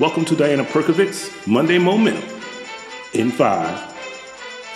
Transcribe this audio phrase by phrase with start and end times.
[0.00, 2.24] Welcome to Diana Perkovic's Monday Momentum.
[3.12, 3.78] In five,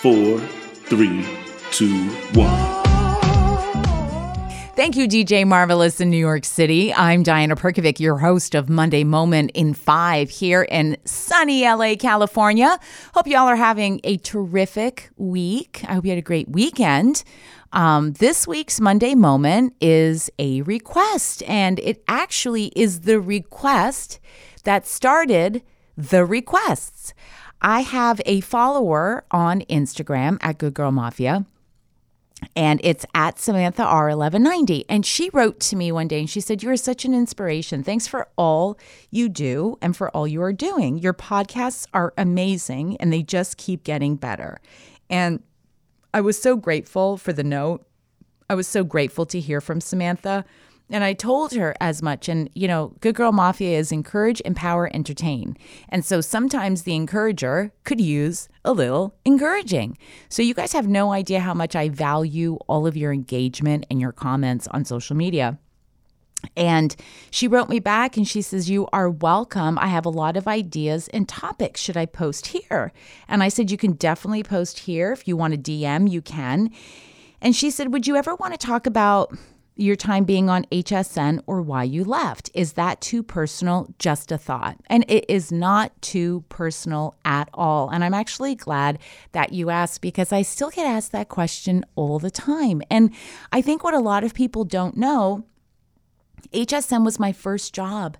[0.02, 1.24] four, three,
[1.70, 2.84] two, one.
[4.74, 6.92] Thank you, DJ Marvelous in New York City.
[6.92, 12.78] I'm Diana Perkovic, your host of Monday Moment in 5 here in sunny LA, California.
[13.14, 15.82] Hope y'all are having a terrific week.
[15.88, 17.24] I hope you had a great weekend.
[17.72, 24.20] Um, this week's Monday Moment is a request, and it actually is the request
[24.66, 25.62] that started
[25.96, 27.14] the requests.
[27.62, 31.46] I have a follower on Instagram at Good Girl Mafia
[32.54, 34.84] and it's at Samantha R1190.
[34.88, 37.82] And she wrote to me one day and she said, You are such an inspiration.
[37.82, 38.78] Thanks for all
[39.10, 40.98] you do and for all you are doing.
[40.98, 44.60] Your podcasts are amazing and they just keep getting better.
[45.08, 45.42] And
[46.12, 47.86] I was so grateful for the note.
[48.50, 50.44] I was so grateful to hear from Samantha.
[50.90, 52.28] And I told her as much.
[52.28, 55.56] And, you know, Good Girl Mafia is encourage, empower, entertain.
[55.88, 59.98] And so sometimes the encourager could use a little encouraging.
[60.28, 64.00] So you guys have no idea how much I value all of your engagement and
[64.00, 65.58] your comments on social media.
[66.56, 66.94] And
[67.30, 69.78] she wrote me back and she says, You are welcome.
[69.78, 71.80] I have a lot of ideas and topics.
[71.80, 72.92] Should I post here?
[73.26, 75.12] And I said, You can definitely post here.
[75.12, 76.70] If you want to DM, you can.
[77.40, 79.36] And she said, Would you ever want to talk about
[79.76, 82.50] your time being on HSN or why you left.
[82.54, 83.94] Is that too personal?
[83.98, 84.78] Just a thought.
[84.86, 87.90] And it is not too personal at all.
[87.90, 88.98] And I'm actually glad
[89.32, 92.82] that you asked because I still get asked that question all the time.
[92.90, 93.12] And
[93.52, 95.44] I think what a lot of people don't know
[96.52, 98.16] HSN was my first job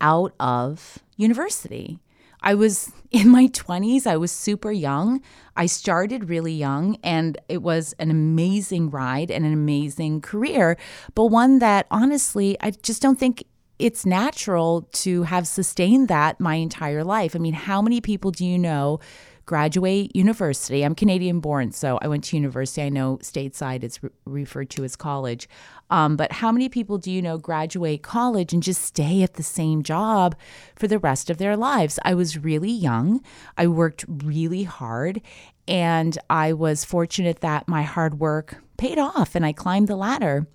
[0.00, 1.98] out of university.
[2.44, 4.06] I was in my 20s.
[4.06, 5.20] I was super young.
[5.56, 10.76] I started really young, and it was an amazing ride and an amazing career,
[11.14, 13.44] but one that honestly, I just don't think
[13.78, 17.34] it's natural to have sustained that my entire life.
[17.34, 19.00] I mean, how many people do you know?
[19.46, 20.82] Graduate university.
[20.82, 22.82] I'm Canadian born, so I went to university.
[22.82, 25.48] I know stateside it's re- referred to as college.
[25.90, 29.42] Um, but how many people do you know graduate college and just stay at the
[29.42, 30.34] same job
[30.76, 31.98] for the rest of their lives?
[32.02, 33.22] I was really young.
[33.56, 35.20] I worked really hard.
[35.66, 40.46] And I was fortunate that my hard work paid off and I climbed the ladder.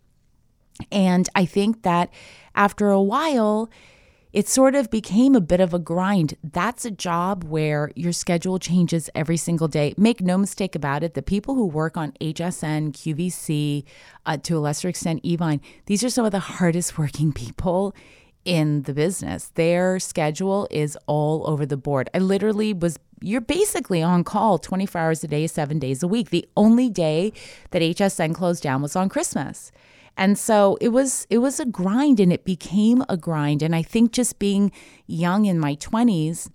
[0.92, 2.12] And I think that
[2.56, 3.70] after a while,
[4.32, 6.36] it sort of became a bit of a grind.
[6.44, 9.94] That's a job where your schedule changes every single day.
[9.98, 13.84] Make no mistake about it, the people who work on HSN, QVC,
[14.26, 17.96] uh, to a lesser extent, Evine, these are some of the hardest working people
[18.46, 19.52] in the business.
[19.56, 22.10] Their schedule is all over the board.
[22.14, 26.30] I literally was you're basically on call 24 hours a day, 7 days a week.
[26.30, 27.34] The only day
[27.72, 29.74] that HSN closed down was on Christmas.
[30.18, 33.82] And so it was it was a grind and it became a grind and I
[33.82, 34.72] think just being
[35.08, 36.50] young in my 20s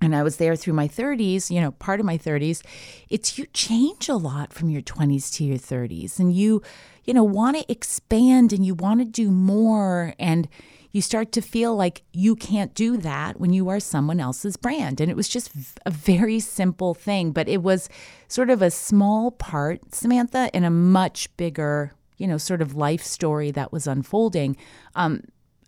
[0.00, 2.62] and I was there through my 30s, you know, part of my 30s,
[3.10, 6.62] it's you change a lot from your 20s to your 30s and you
[7.04, 10.48] you know want to expand and you want to do more and
[10.92, 15.00] you start to feel like you can't do that when you are someone else's brand.
[15.00, 15.52] And it was just
[15.84, 17.88] a very simple thing, but it was
[18.26, 23.02] sort of a small part, Samantha, in a much bigger you know, sort of life
[23.02, 24.56] story that was unfolding.
[24.94, 25.22] Um,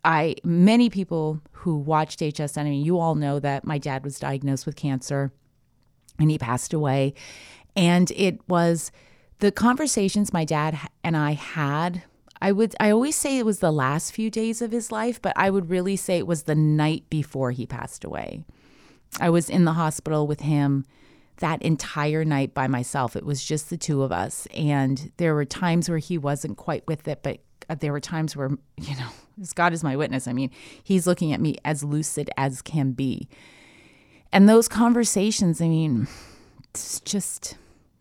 [0.05, 4.19] I many people who watched HSN, I mean, you all know that my dad was
[4.19, 5.33] diagnosed with cancer
[6.19, 7.15] and he passed away.
[7.77, 8.91] And it was
[9.39, 12.03] the conversations my dad and I had.
[12.43, 15.35] I would I always say it was the last few days of his life, but
[15.37, 18.45] I would really say it was the night before he passed away.
[19.21, 20.85] I was in the hospital with him
[21.41, 23.17] that entire night by myself.
[23.17, 24.47] It was just the two of us.
[24.55, 28.37] And there were times where he wasn't quite with it, but uh, there were times
[28.37, 29.09] where, you know,
[29.41, 30.29] as God is my witness.
[30.29, 30.51] I mean,
[30.83, 33.29] he's looking at me as lucid as can be.
[34.33, 36.07] And those conversations, I mean,
[36.69, 37.57] it's just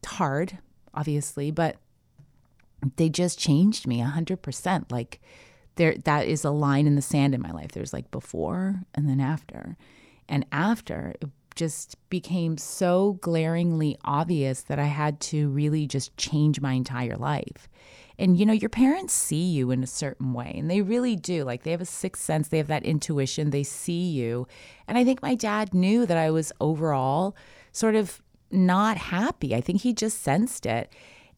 [0.06, 0.60] hard,
[0.94, 1.78] obviously, but
[2.98, 4.92] they just changed me 100%.
[4.92, 5.20] Like,
[5.76, 7.72] there, that is a line in the sand in my life.
[7.72, 9.78] There's like before and then after.
[10.28, 16.62] And after, it just became so glaringly obvious that I had to really just change
[16.62, 17.68] my entire life.
[18.18, 21.46] And you know, your parents see you in a certain way, and they really do.
[21.46, 24.46] Like they have a sixth sense, they have that intuition, they see you.
[24.88, 27.36] And I think my dad knew that I was overall
[27.72, 29.56] sort of not happy.
[29.56, 30.92] I think he just sensed it.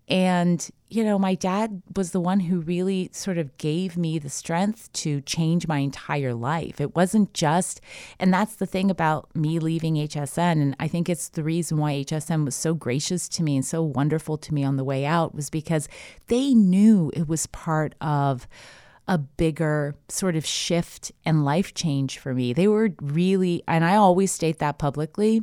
[0.07, 4.30] And, you know, my dad was the one who really sort of gave me the
[4.30, 6.81] strength to change my entire life.
[6.81, 7.80] It wasn't just,
[8.19, 10.62] and that's the thing about me leaving HSN.
[10.62, 13.81] And I think it's the reason why HSN was so gracious to me and so
[13.81, 15.88] wonderful to me on the way out was because
[16.27, 18.47] they knew it was part of
[19.07, 22.54] a bigger sort of shift and life change for me.
[22.54, 25.42] They were really, and I always state that publicly.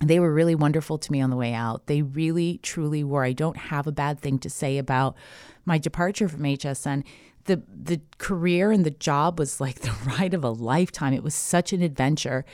[0.00, 1.86] They were really wonderful to me on the way out.
[1.86, 3.24] They really, truly were.
[3.24, 5.16] I don't have a bad thing to say about
[5.64, 7.04] my departure from HSN.
[7.44, 11.12] The, the career and the job was like the ride of a lifetime.
[11.12, 12.44] It was such an adventure.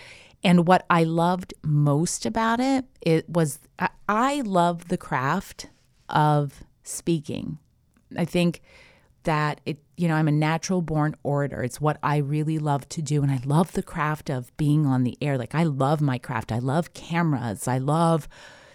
[0.42, 3.58] And what I loved most about it, it was
[4.08, 5.68] I love the craft
[6.10, 7.58] of speaking.
[8.16, 8.60] I think
[9.24, 11.62] that it you know i'm a natural born orator.
[11.62, 13.22] It's what i really love to do.
[13.22, 15.36] And i love the craft of being on the air.
[15.36, 16.52] Like i love my craft.
[16.52, 17.68] I love cameras.
[17.68, 18.28] I love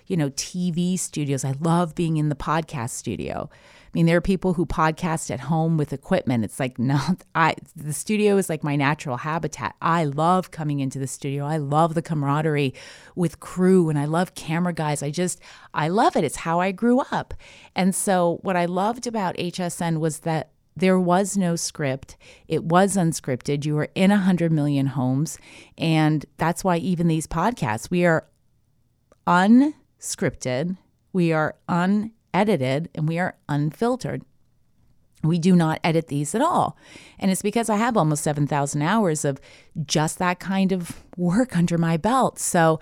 [0.07, 1.45] you know tv studios.
[1.45, 3.49] I love being in the podcast studio
[3.89, 6.45] I mean, there are people who podcast at home with equipment.
[6.45, 6.99] It's like, no,
[7.33, 9.75] I the studio is like my natural habitat.
[9.81, 11.43] I love coming into the studio.
[11.45, 12.75] I love the camaraderie
[13.15, 15.01] with crew and I love camera guys.
[15.01, 15.39] I just
[15.73, 16.23] I love it.
[16.23, 17.33] It's how I grew up.
[17.75, 22.15] And so what I loved about HSN was that there was no script.
[22.47, 23.65] It was unscripted.
[23.65, 25.37] You were in a 100 million homes.
[25.77, 28.27] And that's why even these podcasts, we are
[29.27, 30.77] unscripted.
[31.11, 34.23] We are un edited and we are unfiltered.
[35.21, 36.77] We do not edit these at all.
[37.19, 39.41] And it's because I have almost 7,000 hours of
[39.85, 42.39] just that kind of work under my belt.
[42.39, 42.79] So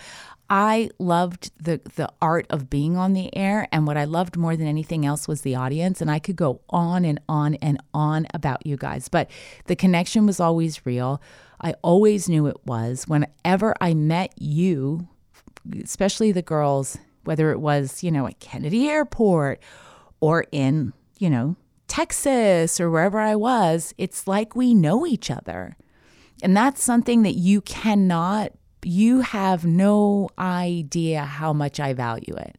[0.50, 4.56] I loved the the art of being on the air and what I loved more
[4.56, 8.28] than anything else was the audience and I could go on and on and on
[8.34, 9.30] about you guys but
[9.66, 11.22] the connection was always real.
[11.60, 15.08] I always knew it was whenever I met you
[15.84, 16.98] especially the girls
[17.28, 19.62] whether it was, you know, at Kennedy Airport
[20.20, 21.56] or in, you know,
[21.88, 25.78] Texas or wherever I was, it's like we know each other.
[26.42, 28.52] And that's something that you cannot,
[28.84, 32.58] you have no idea how much I value it.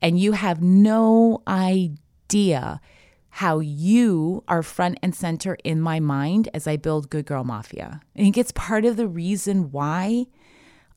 [0.00, 2.80] And you have no idea
[3.30, 8.00] how you are front and center in my mind as I build Good Girl Mafia.
[8.14, 10.26] I think it's part of the reason why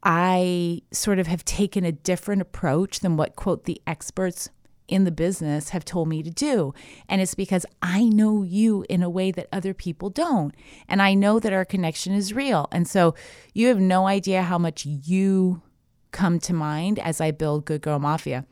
[0.05, 4.49] I sort of have taken a different approach than what, quote, the experts
[4.87, 6.73] in the business have told me to do.
[7.09, 10.53] And it's because I know you in a way that other people don't.
[10.87, 12.67] And I know that our connection is real.
[12.71, 13.15] And so
[13.55, 15.63] you have no idea how much you
[16.11, 18.45] come to mind as I build Good Girl Mafia.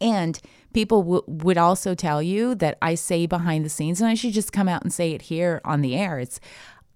[0.00, 0.38] And
[0.72, 4.32] people w- would also tell you that I say behind the scenes, and I should
[4.32, 6.20] just come out and say it here on the air.
[6.20, 6.38] It's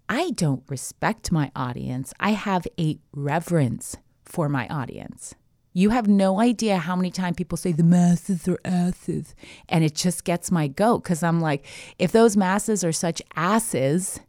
[0.09, 2.13] I don't respect my audience.
[2.21, 5.35] I have a reverence for my audience.
[5.73, 9.35] You have no idea how many times people say the masses are asses.
[9.69, 11.67] And it just gets my goat because I'm like,
[11.99, 14.21] if those masses are such asses,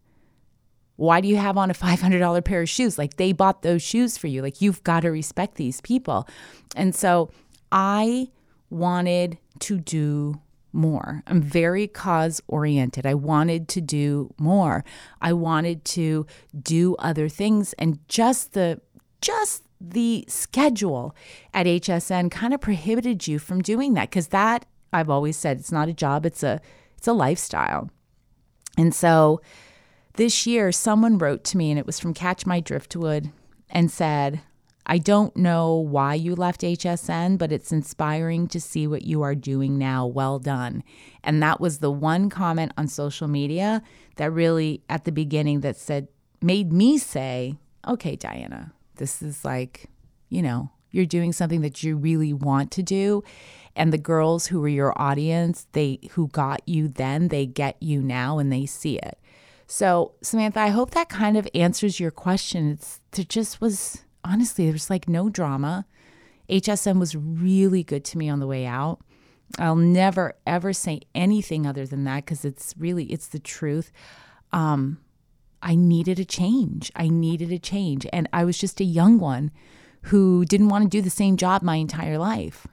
[0.96, 2.98] why do you have on a $500 pair of shoes?
[2.98, 4.42] Like they bought those shoes for you.
[4.42, 6.28] Like you've got to respect these people.
[6.76, 7.30] And so
[7.72, 8.30] I
[8.70, 10.42] wanted to do
[10.76, 11.24] more.
[11.26, 13.06] I'm very cause oriented.
[13.06, 14.84] I wanted to do more.
[15.22, 16.28] I wanted to
[16.62, 18.82] do other things and just the
[19.22, 21.16] just the schedule
[21.54, 25.72] at HSN kind of prohibited you from doing that cuz that I've always said it's
[25.72, 26.62] not a job, it's a
[26.98, 27.90] it's a lifestyle.
[28.78, 29.42] And so
[30.14, 33.32] this year someone wrote to me and it was from Catch My Driftwood
[33.70, 34.42] and said,
[34.86, 39.36] I don't know why you left HSN, but it's inspiring to see what you are
[39.36, 40.06] doing now.
[40.06, 40.84] Well done.
[41.24, 43.82] And that was the one comment on social media
[44.18, 46.08] that really, at the beginning, that said,
[46.42, 49.90] made me say, okay, Diana, this is like,
[50.30, 53.24] you know, you're doing something that you really want to do.
[53.76, 58.02] And the girls who were your audience, they who got you then, they get you
[58.02, 59.20] now and they see it.
[59.68, 62.70] So, Samantha, I hope that kind of answers your question.
[62.72, 65.86] It's there just was honestly, there was like no drama.
[66.50, 69.00] HSN was really good to me on the way out.
[69.60, 73.92] I'll never ever say anything other than that because it's really it's the truth.
[74.52, 75.00] Um,
[75.62, 76.92] I needed a change.
[76.96, 79.52] I needed a change, and I was just a young one
[80.04, 82.68] who didn't want to do the same job my entire life.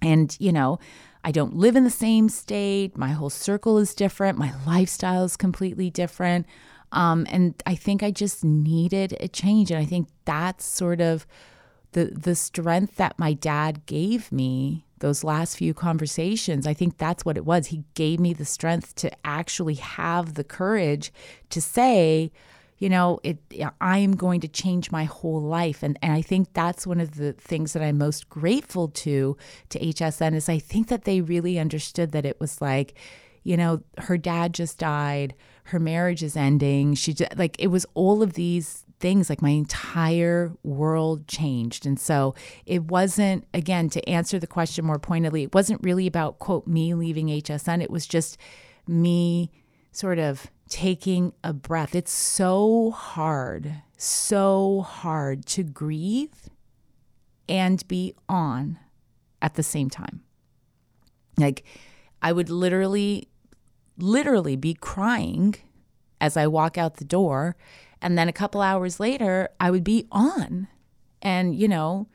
[0.00, 0.78] And you know,
[1.24, 2.96] I don't live in the same state.
[2.96, 4.38] My whole circle is different.
[4.38, 6.46] My lifestyle is completely different.
[6.92, 9.70] Um, and I think I just needed a change.
[9.70, 11.26] And I think that's sort of
[11.92, 16.66] the the strength that my dad gave me those last few conversations.
[16.66, 17.66] I think that's what it was.
[17.66, 21.12] He gave me the strength to actually have the courage
[21.50, 22.30] to say,
[22.78, 23.38] you know, it
[23.80, 25.82] I am going to change my whole life.
[25.82, 29.36] And and I think that's one of the things that I'm most grateful to
[29.70, 32.94] to HSN is I think that they really understood that it was like,
[33.42, 35.34] you know, her dad just died
[35.64, 36.94] her marriage is ending.
[36.94, 41.86] She just, like it was all of these things like my entire world changed.
[41.86, 42.34] And so
[42.66, 46.94] it wasn't again to answer the question more pointedly, it wasn't really about quote me
[46.94, 47.82] leaving HSN.
[47.82, 48.38] It was just
[48.86, 49.50] me
[49.90, 51.94] sort of taking a breath.
[51.94, 56.48] It's so hard, so hard to grieve
[57.48, 58.78] and be on
[59.42, 60.22] at the same time.
[61.36, 61.64] Like,
[62.22, 63.28] I would literally,
[63.98, 65.54] literally be crying
[66.20, 67.56] as I walk out the door.
[68.00, 70.68] And then a couple hours later, I would be on.
[71.20, 72.08] And, you know,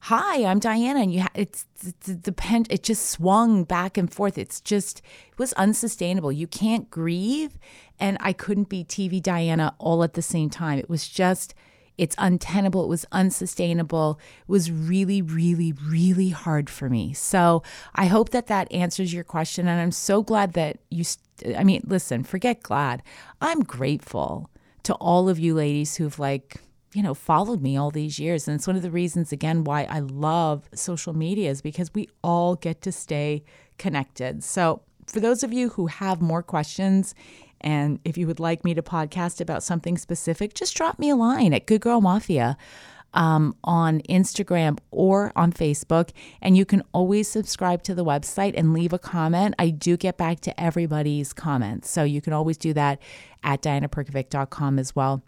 [0.00, 1.00] hi, I'm Diana.
[1.00, 1.64] And you, ha- it's,
[2.04, 4.38] the pen, it just swung back and forth.
[4.38, 4.98] It's just,
[5.30, 6.32] it was unsustainable.
[6.32, 7.58] You can't grieve.
[8.00, 10.78] And I couldn't be TV Diana all at the same time.
[10.78, 11.54] It was just,
[11.98, 12.84] it's untenable.
[12.84, 14.18] It was unsustainable.
[14.40, 17.12] It was really, really, really hard for me.
[17.12, 17.62] So
[17.94, 19.66] I hope that that answers your question.
[19.68, 23.02] And I'm so glad that you, st- I mean, listen, forget glad.
[23.40, 24.48] I'm grateful
[24.84, 26.56] to all of you ladies who've like,
[26.94, 28.48] you know, followed me all these years.
[28.48, 32.08] And it's one of the reasons, again, why I love social media is because we
[32.22, 33.44] all get to stay
[33.76, 34.42] connected.
[34.42, 37.14] So for those of you who have more questions
[37.60, 41.16] and if you would like me to podcast about something specific, just drop me a
[41.16, 42.56] line at Good Girl Mafia
[43.14, 46.10] um, on Instagram or on Facebook.
[46.40, 49.54] And you can always subscribe to the website and leave a comment.
[49.58, 51.90] I do get back to everybody's comments.
[51.90, 53.00] So you can always do that
[53.42, 55.22] at dianaperkovic.com as well.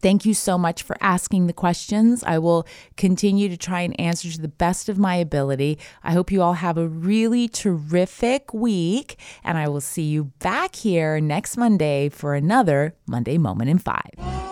[0.00, 2.22] Thank you so much for asking the questions.
[2.24, 2.66] I will
[2.96, 5.78] continue to try and answer to the best of my ability.
[6.02, 10.76] I hope you all have a really terrific week, and I will see you back
[10.76, 14.47] here next Monday for another Monday Moment in Five.